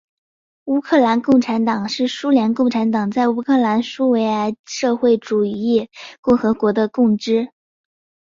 [0.65, 7.49] 乌克兰共产党是苏联共产党在乌克兰苏维埃社会主义共和国的分支。